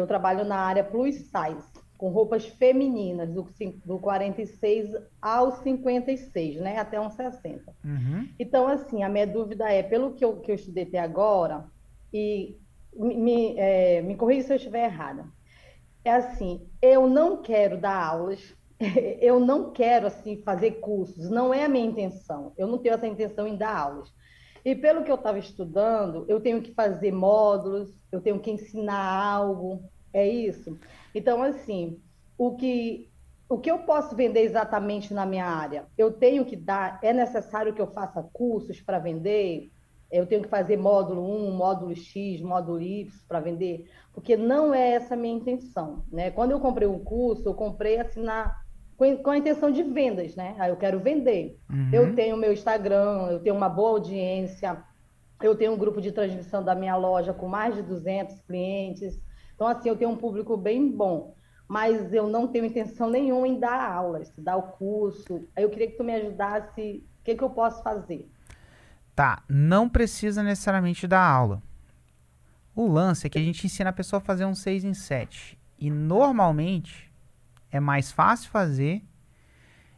eu 0.00 0.06
trabalho 0.06 0.44
na 0.44 0.56
área 0.56 0.84
plus 0.84 1.16
size, 1.16 1.70
com 1.96 2.08
roupas 2.08 2.46
femininas, 2.46 3.30
do, 3.30 3.46
do 3.84 3.98
46 3.98 4.96
aos 5.20 5.56
56, 5.58 6.60
né? 6.60 6.78
Até 6.78 7.00
uns 7.00 7.14
60. 7.14 7.72
Uhum. 7.84 8.28
Então, 8.38 8.66
assim, 8.66 9.02
a 9.02 9.08
minha 9.08 9.26
dúvida 9.26 9.70
é, 9.70 9.82
pelo 9.82 10.14
que 10.14 10.24
eu, 10.24 10.40
que 10.40 10.50
eu 10.50 10.54
estudei 10.54 10.84
até 10.84 10.98
agora, 10.98 11.66
e 12.12 12.56
me, 12.94 13.54
é, 13.58 14.02
me 14.02 14.16
corrija 14.16 14.46
se 14.46 14.52
eu 14.52 14.56
estiver 14.56 14.84
errada, 14.84 15.26
é 16.04 16.12
assim, 16.12 16.66
eu 16.80 17.08
não 17.08 17.42
quero 17.42 17.78
dar 17.78 18.02
aulas, 18.02 18.54
eu 19.20 19.38
não 19.38 19.70
quero, 19.70 20.06
assim, 20.06 20.42
fazer 20.42 20.80
cursos, 20.80 21.28
não 21.28 21.52
é 21.52 21.64
a 21.64 21.68
minha 21.68 21.86
intenção, 21.86 22.52
eu 22.56 22.66
não 22.66 22.78
tenho 22.78 22.94
essa 22.94 23.06
intenção 23.06 23.46
em 23.46 23.56
dar 23.56 23.76
aulas. 23.76 24.12
E 24.64 24.74
pelo 24.74 25.04
que 25.04 25.10
eu 25.10 25.16
estava 25.16 25.38
estudando, 25.38 26.24
eu 26.28 26.40
tenho 26.40 26.60
que 26.60 26.74
fazer 26.74 27.12
módulos, 27.12 27.90
eu 28.12 28.20
tenho 28.20 28.40
que 28.40 28.50
ensinar 28.50 28.98
algo, 28.98 29.82
é 30.12 30.28
isso? 30.28 30.78
Então, 31.14 31.42
assim, 31.42 32.00
o 32.36 32.56
que, 32.56 33.10
o 33.48 33.58
que 33.58 33.70
eu 33.70 33.80
posso 33.80 34.14
vender 34.14 34.40
exatamente 34.40 35.14
na 35.14 35.24
minha 35.24 35.46
área? 35.46 35.86
Eu 35.96 36.12
tenho 36.12 36.44
que 36.44 36.56
dar, 36.56 36.98
é 37.02 37.12
necessário 37.12 37.74
que 37.74 37.80
eu 37.80 37.92
faça 37.92 38.22
cursos 38.32 38.80
para 38.80 38.98
vender? 38.98 39.70
Eu 40.10 40.26
tenho 40.26 40.42
que 40.42 40.48
fazer 40.48 40.76
módulo 40.76 41.22
1, 41.22 41.52
módulo 41.52 41.94
X, 41.94 42.40
módulo 42.40 42.80
Y 42.80 43.08
para 43.28 43.40
vender? 43.40 43.88
Porque 44.12 44.36
não 44.36 44.74
é 44.74 44.92
essa 44.92 45.14
a 45.14 45.16
minha 45.16 45.36
intenção, 45.36 46.04
né? 46.10 46.30
Quando 46.32 46.50
eu 46.50 46.60
comprei 46.60 46.88
um 46.88 46.98
curso, 46.98 47.48
eu 47.48 47.54
comprei 47.54 47.98
assim 47.98 48.20
na 48.20 48.56
com 49.22 49.30
a 49.30 49.38
intenção 49.38 49.70
de 49.70 49.82
vendas, 49.82 50.36
né? 50.36 50.54
Aí 50.58 50.70
eu 50.70 50.76
quero 50.76 51.00
vender. 51.00 51.58
Uhum. 51.70 51.88
Eu 51.90 52.14
tenho 52.14 52.36
meu 52.36 52.52
Instagram, 52.52 53.28
eu 53.30 53.40
tenho 53.40 53.56
uma 53.56 53.68
boa 53.68 53.90
audiência, 53.90 54.76
eu 55.42 55.54
tenho 55.54 55.72
um 55.72 55.78
grupo 55.78 56.00
de 56.00 56.12
transmissão 56.12 56.62
da 56.62 56.74
minha 56.74 56.96
loja 56.96 57.32
com 57.32 57.48
mais 57.48 57.74
de 57.74 57.82
200 57.82 58.40
clientes. 58.42 59.18
Então, 59.54 59.66
assim, 59.66 59.88
eu 59.88 59.96
tenho 59.96 60.10
um 60.10 60.16
público 60.16 60.56
bem 60.56 60.90
bom, 60.90 61.34
mas 61.66 62.12
eu 62.12 62.28
não 62.28 62.46
tenho 62.46 62.66
intenção 62.66 63.08
nenhuma 63.08 63.48
em 63.48 63.58
dar 63.58 63.90
aulas, 63.90 64.32
dar 64.36 64.56
o 64.56 64.62
curso. 64.72 65.48
Aí 65.56 65.62
eu 65.62 65.70
queria 65.70 65.90
que 65.90 65.96
tu 65.96 66.04
me 66.04 66.14
ajudasse, 66.14 67.02
o 67.20 67.24
que, 67.24 67.34
que 67.34 67.44
eu 67.44 67.50
posso 67.50 67.82
fazer? 67.82 68.30
Tá, 69.14 69.42
não 69.48 69.88
precisa 69.88 70.42
necessariamente 70.42 71.06
dar 71.06 71.22
aula. 71.22 71.62
O 72.74 72.86
lance 72.86 73.26
é 73.26 73.30
que 73.30 73.38
a 73.38 73.42
gente 73.42 73.66
ensina 73.66 73.90
a 73.90 73.94
pessoa 73.94 74.18
a 74.18 74.24
fazer 74.24 74.44
um 74.44 74.54
6 74.54 74.84
em 74.84 74.94
7. 74.94 75.58
E 75.78 75.90
normalmente 75.90 77.09
é 77.70 77.80
mais 77.80 78.10
fácil 78.10 78.50
fazer, 78.50 79.02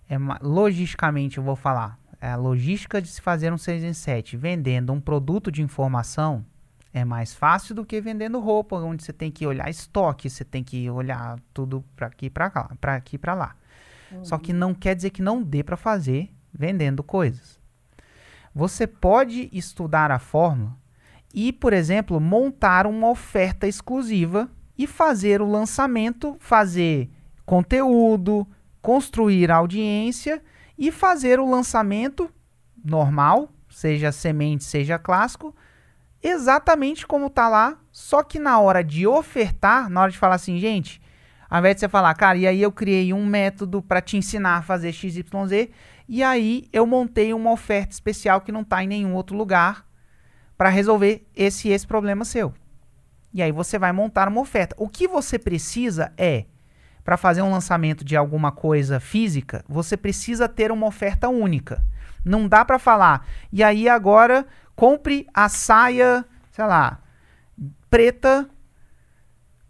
é 0.08 0.16
logisticamente 0.40 1.38
eu 1.38 1.44
vou 1.44 1.56
falar, 1.56 1.98
é 2.20 2.30
a 2.30 2.36
logística 2.36 3.00
de 3.00 3.08
se 3.08 3.20
fazer 3.20 3.52
um 3.52 3.58
6 3.58 3.84
em 3.84 3.92
7 3.92 4.36
vendendo 4.36 4.92
um 4.92 5.00
produto 5.00 5.50
de 5.50 5.62
informação 5.62 6.44
é 6.92 7.04
mais 7.04 7.34
fácil 7.34 7.74
do 7.74 7.86
que 7.86 8.00
vendendo 8.00 8.38
roupa, 8.38 8.76
onde 8.76 9.02
você 9.02 9.12
tem 9.12 9.30
que 9.30 9.46
olhar 9.46 9.68
estoque, 9.70 10.28
você 10.28 10.44
tem 10.44 10.62
que 10.62 10.90
olhar 10.90 11.38
tudo 11.54 11.82
para 11.96 12.08
aqui 12.08 12.28
para 12.28 12.52
lá, 12.54 12.70
para 12.78 12.96
aqui 12.96 13.16
para 13.16 13.32
lá. 13.32 13.56
Uhum. 14.10 14.24
Só 14.24 14.36
que 14.36 14.52
não 14.52 14.74
quer 14.74 14.94
dizer 14.94 15.10
que 15.10 15.22
não 15.22 15.42
dê 15.42 15.62
para 15.62 15.76
fazer 15.76 16.30
vendendo 16.52 17.02
coisas. 17.02 17.58
Você 18.54 18.86
pode 18.86 19.48
estudar 19.52 20.10
a 20.10 20.18
fórmula 20.18 20.76
e, 21.32 21.50
por 21.50 21.72
exemplo, 21.72 22.20
montar 22.20 22.86
uma 22.86 23.08
oferta 23.08 23.66
exclusiva 23.66 24.50
e 24.76 24.86
fazer 24.86 25.40
o 25.40 25.50
lançamento, 25.50 26.36
fazer 26.38 27.10
conteúdo, 27.52 28.48
construir 28.80 29.50
audiência 29.50 30.42
e 30.78 30.90
fazer 30.90 31.38
o 31.38 31.50
lançamento 31.50 32.32
normal, 32.82 33.50
seja 33.68 34.10
semente, 34.10 34.64
seja 34.64 34.98
clássico, 34.98 35.54
exatamente 36.22 37.06
como 37.06 37.28
tá 37.28 37.50
lá, 37.50 37.76
só 37.90 38.22
que 38.22 38.38
na 38.38 38.58
hora 38.58 38.82
de 38.82 39.06
ofertar, 39.06 39.90
na 39.90 40.00
hora 40.00 40.10
de 40.10 40.16
falar 40.16 40.36
assim, 40.36 40.58
gente, 40.58 40.98
ao 41.50 41.58
invés 41.58 41.74
de 41.74 41.80
você 41.80 41.90
falar, 41.90 42.14
cara, 42.14 42.38
e 42.38 42.46
aí 42.46 42.62
eu 42.62 42.72
criei 42.72 43.12
um 43.12 43.26
método 43.26 43.82
para 43.82 44.00
te 44.00 44.16
ensinar 44.16 44.56
a 44.56 44.62
fazer 44.62 44.90
XYZ, 44.90 45.68
e 46.08 46.22
aí 46.22 46.64
eu 46.72 46.86
montei 46.86 47.34
uma 47.34 47.52
oferta 47.52 47.92
especial 47.92 48.40
que 48.40 48.50
não 48.50 48.64
tá 48.64 48.82
em 48.82 48.88
nenhum 48.88 49.14
outro 49.14 49.36
lugar 49.36 49.86
para 50.56 50.70
resolver 50.70 51.28
esse 51.36 51.68
esse 51.68 51.86
problema 51.86 52.24
seu. 52.24 52.54
E 53.30 53.42
aí 53.42 53.52
você 53.52 53.78
vai 53.78 53.92
montar 53.92 54.26
uma 54.28 54.40
oferta. 54.40 54.74
O 54.78 54.88
que 54.88 55.06
você 55.06 55.38
precisa 55.38 56.14
é 56.16 56.46
para 57.04 57.16
fazer 57.16 57.42
um 57.42 57.50
lançamento 57.50 58.04
de 58.04 58.16
alguma 58.16 58.52
coisa 58.52 59.00
física, 59.00 59.64
você 59.68 59.96
precisa 59.96 60.48
ter 60.48 60.70
uma 60.70 60.86
oferta 60.86 61.28
única. 61.28 61.84
Não 62.24 62.46
dá 62.46 62.64
para 62.64 62.78
falar. 62.78 63.26
E 63.52 63.62
aí 63.62 63.88
agora 63.88 64.46
compre 64.76 65.26
a 65.34 65.48
saia, 65.48 66.24
sei 66.50 66.64
lá, 66.64 67.00
preta 67.90 68.48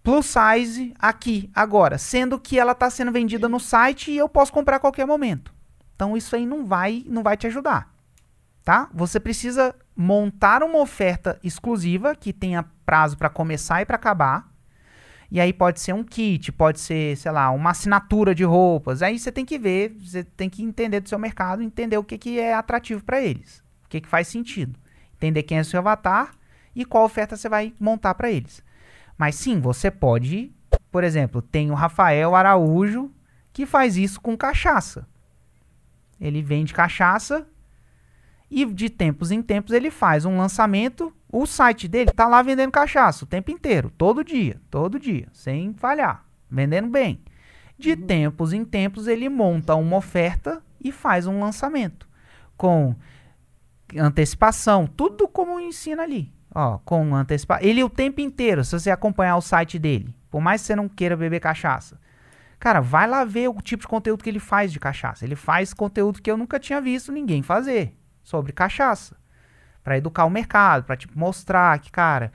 plus 0.03 0.26
size 0.26 0.94
aqui 0.98 1.50
agora, 1.54 1.97
sendo 1.97 2.38
que 2.38 2.59
ela 2.59 2.72
está 2.72 2.91
sendo 2.91 3.12
vendida 3.12 3.48
no 3.48 3.60
site 3.60 4.10
e 4.10 4.19
eu 4.19 4.28
posso 4.28 4.53
comprar 4.53 4.76
a 4.76 4.81
qualquer 4.81 5.06
momento. 5.06 5.54
Então 5.94 6.16
isso 6.16 6.34
aí 6.34 6.44
não 6.44 6.66
vai, 6.66 7.04
não 7.06 7.22
vai 7.22 7.37
te 7.37 7.47
ajudar, 7.47 7.92
tá? 8.65 8.88
Você 8.92 9.21
precisa 9.21 9.75
montar 9.97 10.62
uma 10.62 10.78
oferta 10.78 11.38
exclusiva 11.44 12.15
que 12.15 12.32
tenha 12.32 12.65
prazo 12.84 13.16
para 13.16 13.31
começar 13.31 13.81
e 13.82 13.87
para 13.87 13.97
acabar. 13.97 14.52
E 15.32 15.41
aí 15.41 15.53
pode 15.53 15.81
ser 15.81 15.94
um 15.94 16.04
kit, 16.04 16.53
pode 16.53 16.78
ser, 16.78 17.16
sei 17.16 17.32
lá, 17.32 17.50
uma 17.50 17.70
assinatura 17.70 18.34
de 18.34 18.44
roupas. 18.44 19.03
Aí 19.03 19.19
você 19.19 19.32
tem 19.32 19.44
que 19.44 19.59
ver, 19.59 19.97
você 19.98 20.22
tem 20.22 20.48
que 20.48 20.62
entender 20.62 21.00
do 21.00 21.09
seu 21.09 21.19
mercado, 21.19 21.62
entender 21.62 21.97
o 21.97 22.04
que, 22.04 22.16
que 22.19 22.38
é 22.38 22.54
atrativo 22.54 23.03
para 23.03 23.20
eles, 23.20 23.65
o 23.84 23.88
que, 23.88 24.00
que 24.00 24.09
faz 24.09 24.28
sentido 24.28 24.78
entender 25.22 25.44
quem 25.44 25.59
é 25.59 25.60
o 25.60 25.65
seu 25.65 25.78
avatar 25.78 26.32
e 26.75 26.84
qual 26.84 27.04
oferta 27.04 27.37
você 27.37 27.48
vai 27.48 27.72
montar 27.78 28.15
para 28.15 28.31
eles. 28.31 28.62
Mas 29.16 29.37
sim, 29.37 29.60
você 29.60 29.91
pode, 29.91 30.53
por 30.91 31.04
exemplo, 31.04 31.41
tem 31.41 31.71
o 31.71 31.75
Rafael 31.75 32.34
Araújo 32.34 33.10
que 33.53 33.65
faz 33.65 33.97
isso 33.97 34.21
com 34.21 34.37
cachaça. 34.37 35.06
Ele 36.21 36.42
vende 36.42 36.75
cachaça 36.75 37.47
e 38.53 38.67
de 38.67 38.91
tempos 38.91 39.31
em 39.31 39.41
tempos 39.41 39.73
ele 39.73 39.91
faz 39.91 40.27
um 40.27 40.37
lançamento. 40.37 41.11
O 41.33 41.47
site 41.47 41.89
dele 41.89 42.11
tá 42.11 42.29
lá 42.29 42.43
vendendo 42.43 42.71
cachaça 42.71 43.25
o 43.25 43.27
tempo 43.27 43.51
inteiro, 43.51 43.91
todo 43.97 44.23
dia, 44.23 44.61
todo 44.71 45.01
dia, 45.01 45.27
sem 45.33 45.73
falhar, 45.73 46.27
vendendo 46.51 46.89
bem. 46.89 47.19
De 47.79 47.93
uhum. 47.93 48.07
tempos 48.07 48.53
em 48.53 48.63
tempos 48.63 49.09
ele 49.09 49.31
monta 49.31 49.75
uma 49.75 49.97
oferta 49.97 50.63
e 50.79 50.93
faz 50.93 51.27
um 51.27 51.41
lançamento 51.41 52.07
com 52.55 52.95
antecipação, 53.97 54.87
tudo 54.87 55.27
como 55.27 55.59
ensina 55.59 56.03
ali. 56.03 56.31
Ó, 56.55 56.77
com 56.84 57.15
antecipação. 57.17 57.67
Ele 57.67 57.83
o 57.83 57.89
tempo 57.89 58.21
inteiro, 58.21 58.63
se 58.63 58.79
você 58.79 58.91
acompanhar 58.91 59.37
o 59.37 59.41
site 59.41 59.79
dele, 59.79 60.15
por 60.31 60.43
mais 60.43 60.61
que 60.61 60.67
você 60.67 60.77
não 60.77 60.91
queira 60.91 61.17
beber 61.17 61.41
cachaça. 61.41 61.99
Cara, 62.61 62.83
vai 62.83 63.09
lá 63.09 63.25
ver 63.25 63.49
o 63.49 63.63
tipo 63.63 63.81
de 63.81 63.89
conteúdo 63.89 64.23
que 64.23 64.29
ele 64.29 64.39
faz 64.39 64.71
de 64.71 64.79
cachaça. 64.79 65.25
Ele 65.25 65.34
faz 65.34 65.73
conteúdo 65.73 66.21
que 66.21 66.31
eu 66.31 66.37
nunca 66.37 66.61
tinha 66.61 66.81
visto 66.81 67.11
ninguém 67.11 67.43
fazer 67.43 67.97
sobre 68.22 68.53
cachaça. 68.53 69.16
para 69.84 69.99
educar 69.99 70.25
o 70.25 70.31
mercado, 70.31 70.84
para 70.84 70.97
tipo, 70.97 71.19
mostrar 71.19 71.78
que, 71.81 71.91
cara, 71.91 72.33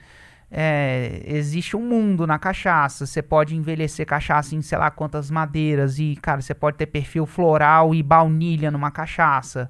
é, 0.51 1.21
existe 1.25 1.77
um 1.77 1.81
mundo 1.81 2.27
na 2.27 2.37
cachaça. 2.37 3.05
Você 3.05 3.21
pode 3.21 3.55
envelhecer 3.55 4.05
cachaça 4.05 4.55
em 4.55 4.61
sei 4.61 4.77
lá 4.77 4.91
quantas 4.91 5.31
madeiras. 5.31 5.97
E, 5.99 6.17
cara, 6.21 6.41
você 6.41 6.53
pode 6.53 6.77
ter 6.77 6.87
perfil 6.87 7.25
floral 7.25 7.95
e 7.95 8.03
baunilha 8.03 8.69
numa 8.71 8.91
cachaça. 8.91 9.69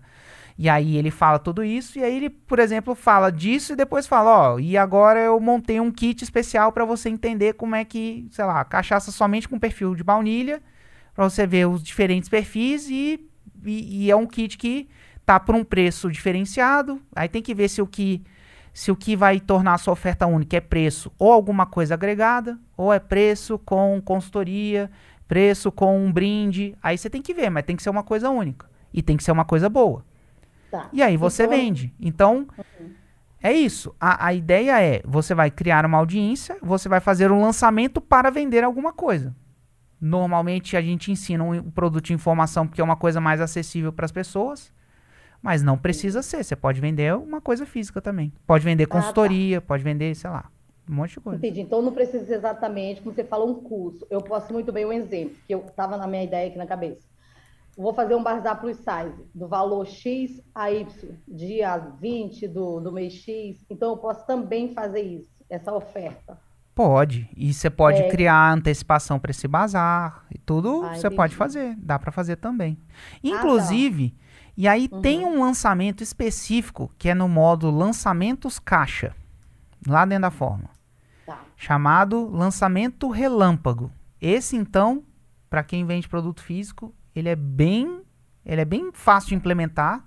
E 0.57 0.67
aí 0.67 0.97
ele 0.97 1.11
fala 1.11 1.37
tudo 1.37 1.63
isso, 1.63 1.99
e 1.99 2.03
aí 2.03 2.15
ele, 2.15 2.31
por 2.31 2.57
exemplo, 2.57 2.95
fala 2.95 3.31
disso 3.31 3.73
e 3.73 3.75
depois 3.75 4.07
fala, 4.07 4.53
ó, 4.55 4.59
e 4.59 4.75
agora 4.75 5.19
eu 5.19 5.39
montei 5.39 5.79
um 5.79 5.91
kit 5.91 6.23
especial 6.23 6.71
para 6.71 6.83
você 6.83 7.09
entender 7.09 7.53
como 7.53 7.75
é 7.75 7.85
que, 7.85 8.27
sei 8.31 8.43
lá, 8.43 8.65
cachaça 8.65 9.11
somente 9.11 9.47
com 9.47 9.59
perfil 9.59 9.93
de 9.93 10.03
baunilha, 10.03 10.59
para 11.13 11.29
você 11.29 11.45
ver 11.45 11.67
os 11.67 11.83
diferentes 11.83 12.27
perfis 12.27 12.89
e, 12.89 13.19
e, 13.63 14.05
e, 14.05 14.11
é 14.11 14.15
um 14.15 14.25
kit 14.25 14.57
que 14.57 14.89
tá 15.27 15.37
por 15.41 15.53
um 15.53 15.63
preço 15.63 16.09
diferenciado. 16.09 17.01
Aí 17.13 17.27
tem 17.27 17.41
que 17.41 17.53
ver 17.53 17.67
se 17.67 17.81
o 17.81 17.85
que 17.85 18.23
se 18.73 18.91
o 18.91 18.95
que 18.95 19.15
vai 19.15 19.39
tornar 19.39 19.73
a 19.73 19.77
sua 19.77 19.91
oferta 19.91 20.27
única 20.27 20.55
é 20.55 20.61
preço 20.61 21.11
ou 21.17 21.31
alguma 21.31 21.65
coisa 21.65 21.95
agregada, 21.95 22.59
ou 22.77 22.93
é 22.93 22.99
preço 22.99 23.57
com 23.57 23.99
consultoria, 24.05 24.89
preço 25.27 25.71
com 25.71 25.99
um 25.99 26.11
brinde. 26.11 26.77
Aí 26.81 26.97
você 26.97 27.09
tem 27.09 27.21
que 27.21 27.33
ver, 27.33 27.49
mas 27.49 27.65
tem 27.65 27.75
que 27.75 27.81
ser 27.81 27.89
uma 27.89 28.03
coisa 28.03 28.29
única 28.29 28.69
e 28.93 29.01
tem 29.01 29.17
que 29.17 29.23
ser 29.23 29.31
uma 29.31 29.43
coisa 29.43 29.67
boa. 29.67 30.05
Tá. 30.71 30.89
E 30.93 31.01
aí 31.01 31.17
você 31.17 31.43
então... 31.43 31.57
vende. 31.57 31.93
Então, 31.99 32.47
uhum. 32.79 32.91
é 33.41 33.51
isso. 33.51 33.93
A, 33.99 34.27
a 34.27 34.33
ideia 34.33 34.79
é, 34.79 35.01
você 35.03 35.33
vai 35.33 35.49
criar 35.49 35.85
uma 35.85 35.97
audiência, 35.97 36.55
você 36.61 36.87
vai 36.87 36.99
fazer 36.99 37.31
um 37.31 37.41
lançamento 37.41 37.99
para 37.99 38.29
vender 38.29 38.63
alguma 38.63 38.93
coisa. 38.93 39.35
Normalmente 39.99 40.77
a 40.77 40.81
gente 40.81 41.11
ensina 41.11 41.43
um 41.43 41.71
produto 41.71 42.05
de 42.05 42.13
informação 42.13 42.67
porque 42.67 42.79
é 42.79 42.83
uma 42.83 42.95
coisa 42.95 43.19
mais 43.19 43.41
acessível 43.41 43.91
para 43.91 44.05
as 44.05 44.11
pessoas, 44.11 44.71
mas 45.41 45.61
não 45.63 45.77
precisa 45.77 46.21
ser. 46.21 46.43
Você 46.43 46.55
pode 46.55 46.81
vender 46.81 47.15
uma 47.15 47.41
coisa 47.41 47.65
física 47.65 48.01
também. 48.01 48.33
Pode 48.45 48.63
vender 48.63 48.85
consultoria, 48.85 49.57
ah, 49.57 49.61
tá. 49.61 49.67
pode 49.67 49.83
vender, 49.83 50.15
sei 50.15 50.29
lá, 50.29 50.49
um 50.89 50.95
monte 50.95 51.15
de 51.15 51.19
coisa. 51.19 51.37
Entendi. 51.37 51.61
Então 51.61 51.81
não 51.81 51.91
precisa 51.91 52.35
exatamente, 52.35 53.01
como 53.01 53.13
você 53.13 53.23
falou, 53.23 53.49
um 53.49 53.55
curso. 53.55 54.05
Eu 54.09 54.21
posso 54.21 54.51
muito 54.53 54.71
bem 54.71 54.85
um 54.85 54.93
exemplo, 54.93 55.35
que 55.47 55.53
eu 55.53 55.59
estava 55.59 55.97
na 55.97 56.07
minha 56.07 56.23
ideia 56.23 56.47
aqui 56.47 56.57
na 56.57 56.67
cabeça 56.67 57.07
vou 57.77 57.93
fazer 57.93 58.15
um 58.15 58.23
bazar 58.23 58.59
plus 58.59 58.77
size 58.77 59.23
do 59.33 59.47
valor 59.47 59.85
X 59.85 60.41
a 60.53 60.71
Y, 60.71 60.87
dia 61.27 61.77
20 61.77 62.47
do, 62.47 62.79
do 62.79 62.91
mês 62.91 63.13
X, 63.13 63.63
então 63.69 63.91
eu 63.91 63.97
posso 63.97 64.25
também 64.25 64.73
fazer 64.73 65.01
isso, 65.01 65.29
essa 65.47 65.71
oferta. 65.71 66.39
Pode. 66.73 67.29
E 67.35 67.53
você 67.53 67.69
pode 67.69 68.01
é... 68.01 68.07
criar 68.07 68.53
antecipação 68.53 69.19
para 69.19 69.31
esse 69.31 69.47
bazar 69.47 70.25
e 70.33 70.37
tudo 70.37 70.83
ah, 70.83 70.95
você 70.95 71.09
pode 71.09 71.35
fazer. 71.35 71.75
Dá 71.77 71.97
para 71.97 72.11
fazer 72.11 72.35
também. 72.35 72.77
Inclusive, 73.23 74.13
ah, 74.15 74.19
tá. 74.19 74.26
E 74.57 74.67
aí 74.67 74.89
uhum. 74.91 75.01
tem 75.01 75.23
um 75.23 75.39
lançamento 75.39 76.01
específico 76.01 76.91
que 76.97 77.09
é 77.09 77.13
no 77.13 77.29
modo 77.29 77.69
lançamentos 77.69 78.57
caixa, 78.57 79.15
lá 79.87 80.03
dentro 80.03 80.23
da 80.23 80.31
forma. 80.31 80.71
Tá. 81.27 81.39
Chamado 81.55 82.27
lançamento 82.27 83.07
relâmpago. 83.09 83.91
Esse 84.19 84.55
então, 84.55 85.03
para 85.47 85.63
quem 85.63 85.85
vende 85.85 86.09
produto 86.09 86.41
físico, 86.41 86.91
ele 87.15 87.29
é 87.29 87.35
bem, 87.35 88.01
ele 88.43 88.59
é 88.59 88.65
bem 88.65 88.89
fácil 88.91 89.29
de 89.29 89.35
implementar. 89.35 90.03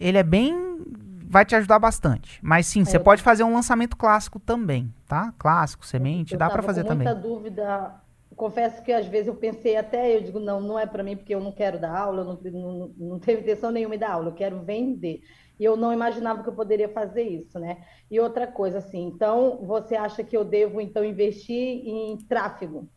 Ele 0.00 0.18
é 0.18 0.24
bem 0.24 0.82
vai 1.26 1.44
te 1.44 1.54
ajudar 1.54 1.78
bastante. 1.78 2.38
Mas 2.42 2.66
sim, 2.66 2.84
você 2.84 2.96
é. 2.96 3.00
pode 3.00 3.22
fazer 3.22 3.44
um 3.44 3.54
lançamento 3.54 3.96
clássico 3.96 4.38
também, 4.38 4.92
tá? 5.06 5.32
Clássico, 5.38 5.86
semente, 5.86 6.36
dá 6.36 6.50
para 6.50 6.62
fazer 6.62 6.84
também. 6.84 7.06
Muita 7.06 7.20
dúvida. 7.20 8.03
Confesso 8.36 8.82
que 8.82 8.92
às 8.92 9.06
vezes 9.06 9.28
eu 9.28 9.34
pensei 9.34 9.76
até, 9.76 10.16
eu 10.16 10.22
digo, 10.22 10.40
não, 10.40 10.60
não 10.60 10.78
é 10.78 10.86
para 10.86 11.02
mim 11.02 11.16
porque 11.16 11.34
eu 11.34 11.40
não 11.40 11.52
quero 11.52 11.78
dar 11.78 11.96
aula, 11.96 12.22
eu 12.22 12.24
não, 12.24 12.60
não, 12.60 12.94
não 12.96 13.18
teve 13.18 13.42
intenção 13.42 13.70
nenhuma 13.70 13.94
de 13.94 14.00
dar 14.00 14.12
aula, 14.12 14.28
eu 14.28 14.34
quero 14.34 14.62
vender. 14.62 15.20
E 15.58 15.64
eu 15.64 15.76
não 15.76 15.92
imaginava 15.92 16.42
que 16.42 16.48
eu 16.48 16.54
poderia 16.54 16.88
fazer 16.88 17.22
isso, 17.22 17.58
né? 17.60 17.78
E 18.10 18.18
outra 18.18 18.46
coisa, 18.46 18.78
assim, 18.78 19.06
então 19.06 19.64
você 19.64 19.94
acha 19.94 20.24
que 20.24 20.36
eu 20.36 20.44
devo 20.44 20.80
então 20.80 21.04
investir 21.04 21.86
em 21.86 22.18
tráfego? 22.28 22.88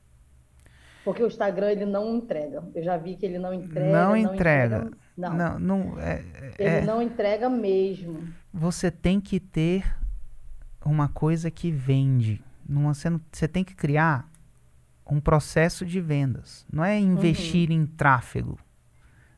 Porque 1.03 1.23
o 1.23 1.27
Instagram 1.27 1.71
ele 1.71 1.85
não 1.85 2.15
entrega. 2.15 2.67
Eu 2.75 2.83
já 2.83 2.97
vi 2.97 3.15
que 3.15 3.25
ele 3.25 3.39
não 3.39 3.53
entrega. 3.53 3.91
Não, 3.91 4.09
não 4.09 4.17
entrega. 4.17 4.77
entrega. 4.77 4.97
Não. 5.15 5.33
Não, 5.33 5.59
não 5.59 5.99
é, 5.99 6.23
ele 6.59 6.69
é... 6.69 6.81
não 6.81 7.01
entrega 7.01 7.49
mesmo. 7.49 8.27
Você 8.53 8.91
tem 8.91 9.21
que 9.21 9.39
ter 9.39 9.85
uma 10.85 11.07
coisa 11.07 11.49
que 11.49 11.71
vende. 11.71 12.43
Não, 12.67 12.93
você, 12.93 13.09
não, 13.09 13.21
você 13.31 13.47
tem 13.47 13.63
que 13.63 13.73
criar 13.73 14.29
um 15.15 15.21
processo 15.21 15.85
de 15.85 15.99
vendas. 16.01 16.65
Não 16.71 16.83
é 16.83 16.99
investir 16.99 17.69
uhum. 17.69 17.75
em 17.75 17.85
tráfego. 17.85 18.57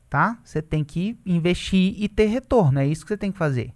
Tá? 0.10 0.40
Você 0.44 0.62
tem 0.62 0.84
que 0.84 1.20
investir 1.26 1.96
e 1.98 2.10
ter 2.10 2.26
retorno. 2.26 2.80
É 2.80 2.88
isso 2.88 3.04
que 3.06 3.10
você 3.10 3.18
tem 3.18 3.32
que 3.32 3.38
fazer. 3.38 3.74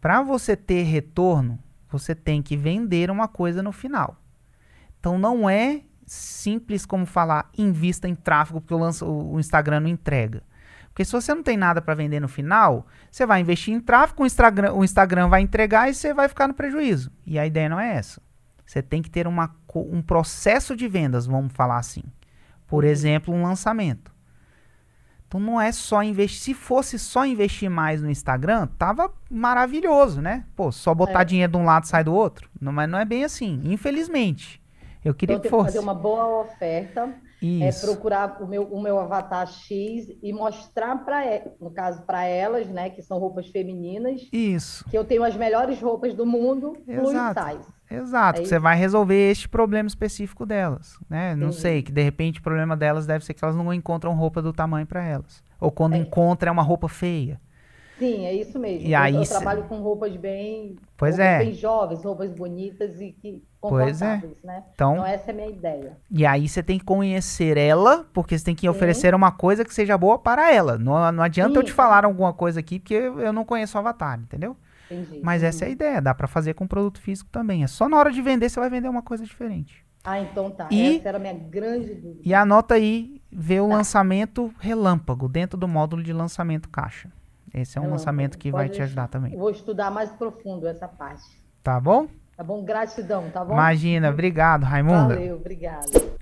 Para 0.00 0.22
você 0.22 0.56
ter 0.56 0.84
retorno, 0.84 1.58
você 1.88 2.14
tem 2.14 2.42
que 2.42 2.56
vender 2.56 3.10
uma 3.10 3.28
coisa 3.28 3.62
no 3.62 3.72
final. 3.72 4.16
Então 4.98 5.18
não 5.18 5.48
é 5.48 5.82
simples 6.06 6.86
como 6.86 7.04
falar 7.04 7.50
invista 7.58 8.08
em 8.08 8.14
tráfego 8.14 8.60
porque 8.60 8.74
o, 8.74 9.32
o 9.32 9.40
Instagram 9.40 9.80
não 9.80 9.88
entrega. 9.88 10.42
Porque 10.88 11.04
se 11.04 11.12
você 11.12 11.34
não 11.34 11.42
tem 11.42 11.58
nada 11.58 11.82
para 11.82 11.94
vender 11.94 12.20
no 12.20 12.28
final, 12.28 12.86
você 13.10 13.26
vai 13.26 13.40
investir 13.42 13.74
em 13.74 13.80
tráfego, 13.80 14.22
o 14.22 14.26
Instagram, 14.26 14.72
o 14.72 14.82
Instagram 14.82 15.28
vai 15.28 15.42
entregar 15.42 15.90
e 15.90 15.94
você 15.94 16.14
vai 16.14 16.26
ficar 16.26 16.48
no 16.48 16.54
prejuízo. 16.54 17.12
E 17.26 17.38
a 17.38 17.46
ideia 17.46 17.68
não 17.68 17.78
é 17.78 17.96
essa. 17.96 18.22
Você 18.66 18.82
tem 18.82 19.00
que 19.00 19.08
ter 19.08 19.26
uma, 19.26 19.54
um 19.74 20.02
processo 20.02 20.74
de 20.76 20.88
vendas, 20.88 21.26
vamos 21.26 21.52
falar 21.52 21.78
assim. 21.78 22.02
Por 22.66 22.84
uhum. 22.84 22.90
exemplo, 22.90 23.32
um 23.32 23.42
lançamento. 23.42 24.14
Então 25.28 25.40
não 25.40 25.60
é 25.60 25.72
só 25.72 26.02
investir. 26.02 26.40
Se 26.40 26.54
fosse 26.54 26.98
só 26.98 27.24
investir 27.24 27.70
mais 27.70 28.02
no 28.02 28.10
Instagram, 28.10 28.66
tava 28.78 29.12
maravilhoso, 29.30 30.20
né? 30.20 30.44
Pô, 30.54 30.70
só 30.70 30.94
botar 30.94 31.22
é. 31.22 31.24
dinheiro 31.24 31.52
de 31.52 31.58
um 31.58 31.64
lado 31.64 31.86
sai 31.86 32.04
do 32.04 32.14
outro. 32.14 32.48
Não, 32.60 32.72
mas 32.72 32.88
não 32.88 32.98
é 32.98 33.04
bem 33.04 33.24
assim, 33.24 33.60
infelizmente. 33.64 34.62
Eu 35.04 35.14
queria 35.14 35.36
então, 35.36 35.42
que 35.42 35.48
fosse. 35.48 35.66
fazer 35.66 35.78
uma 35.78 35.94
boa 35.94 36.40
oferta, 36.40 37.14
é 37.62 37.70
procurar 37.80 38.42
o 38.42 38.46
meu, 38.46 38.64
o 38.64 38.82
meu 38.82 38.98
avatar 38.98 39.46
X 39.46 40.08
e 40.20 40.32
mostrar 40.32 41.04
para, 41.04 41.42
no 41.60 41.70
caso 41.70 42.02
para 42.02 42.24
elas, 42.24 42.66
né, 42.66 42.90
que 42.90 43.02
são 43.02 43.18
roupas 43.18 43.46
femininas, 43.48 44.22
isso, 44.32 44.84
que 44.88 44.98
eu 44.98 45.04
tenho 45.04 45.22
as 45.22 45.36
melhores 45.36 45.80
roupas 45.80 46.12
do 46.12 46.26
mundo, 46.26 46.76
Exato. 46.88 47.40
plus 47.40 47.56
size. 47.56 47.75
Exato, 47.90 48.42
é 48.42 48.44
você 48.44 48.58
vai 48.58 48.76
resolver 48.76 49.30
este 49.30 49.48
problema 49.48 49.86
específico 49.86 50.44
delas, 50.44 50.98
né? 51.08 51.34
Não 51.36 51.52
sei, 51.52 51.82
que 51.82 51.92
de 51.92 52.02
repente 52.02 52.40
o 52.40 52.42
problema 52.42 52.76
delas 52.76 53.06
deve 53.06 53.24
ser 53.24 53.34
que 53.34 53.44
elas 53.44 53.56
não 53.56 53.72
encontram 53.72 54.14
roupa 54.14 54.42
do 54.42 54.52
tamanho 54.52 54.86
para 54.86 55.04
elas, 55.04 55.42
ou 55.60 55.70
quando 55.70 55.94
é. 55.94 55.98
encontra 55.98 56.48
é 56.48 56.52
uma 56.52 56.62
roupa 56.62 56.88
feia. 56.88 57.40
Sim, 57.98 58.26
é 58.26 58.34
isso 58.34 58.58
mesmo. 58.58 58.86
E 58.86 58.92
eu, 58.92 58.98
aí, 58.98 59.14
eu 59.14 59.24
trabalho 59.24 59.64
com 59.64 59.78
roupas 59.78 60.14
bem, 60.16 60.76
pois 60.96 61.16
roupas 61.16 61.32
é. 61.32 61.38
bem 61.38 61.54
jovens, 61.54 62.04
roupas 62.04 62.30
bonitas 62.30 63.00
e 63.00 63.10
que 63.10 63.42
pois 63.60 64.02
é. 64.02 64.22
né? 64.44 64.64
Então, 64.74 64.94
então 64.94 65.06
essa 65.06 65.30
é 65.30 65.32
a 65.32 65.34
minha 65.34 65.48
ideia. 65.48 65.96
E 66.10 66.26
aí 66.26 66.46
você 66.46 66.62
tem 66.62 66.78
que 66.78 66.84
conhecer 66.84 67.56
ela, 67.56 68.06
porque 68.12 68.36
você 68.36 68.44
tem 68.44 68.54
que 68.54 68.62
Sim. 68.62 68.68
oferecer 68.68 69.14
uma 69.14 69.32
coisa 69.32 69.64
que 69.64 69.72
seja 69.72 69.96
boa 69.96 70.18
para 70.18 70.52
ela. 70.52 70.76
Não, 70.76 71.10
não 71.10 71.24
adianta 71.24 71.52
Sim. 71.52 71.58
eu 71.58 71.62
te 71.62 71.72
falar 71.72 72.04
alguma 72.04 72.34
coisa 72.34 72.60
aqui, 72.60 72.78
porque 72.78 72.94
eu 72.94 73.32
não 73.32 73.44
conheço 73.44 73.78
o 73.78 73.80
avatar, 73.80 74.20
entendeu? 74.20 74.56
Entendi. 74.90 75.20
Mas 75.22 75.42
essa 75.42 75.64
é 75.64 75.68
a 75.68 75.70
ideia, 75.70 76.00
dá 76.00 76.14
para 76.14 76.26
fazer 76.26 76.54
com 76.54 76.66
produto 76.66 77.00
físico 77.00 77.30
também. 77.30 77.62
É 77.62 77.66
só 77.66 77.88
na 77.88 77.98
hora 77.98 78.10
de 78.10 78.22
vender 78.22 78.48
você 78.48 78.60
vai 78.60 78.70
vender 78.70 78.88
uma 78.88 79.02
coisa 79.02 79.24
diferente. 79.24 79.84
Ah, 80.04 80.20
então 80.20 80.50
tá. 80.50 80.68
E, 80.70 80.98
essa 80.98 81.08
era 81.08 81.18
a 81.18 81.20
minha 81.20 81.34
grande 81.34 81.94
dúvida. 81.94 82.20
E 82.24 82.32
anota 82.32 82.74
aí, 82.74 83.20
vê 83.30 83.60
o 83.60 83.68
tá. 83.68 83.76
lançamento 83.76 84.54
relâmpago 84.60 85.28
dentro 85.28 85.58
do 85.58 85.66
módulo 85.66 86.02
de 86.02 86.12
lançamento 86.12 86.68
caixa. 86.68 87.10
Esse 87.52 87.78
é 87.78 87.80
um 87.80 87.90
lançamento 87.90 88.36
que 88.36 88.50
vai 88.50 88.68
te 88.68 88.82
ajudar 88.82 89.08
também. 89.08 89.36
Vou 89.36 89.50
estudar 89.50 89.90
mais 89.90 90.10
profundo 90.10 90.66
essa 90.68 90.86
parte. 90.86 91.24
Tá 91.62 91.80
bom? 91.80 92.06
Tá 92.36 92.44
bom? 92.44 92.62
Gratidão, 92.62 93.30
tá 93.30 93.42
bom? 93.44 93.54
Imagina, 93.54 94.10
obrigado, 94.10 94.64
Raimunda. 94.64 95.14
Valeu, 95.14 95.36
obrigado. 95.36 96.15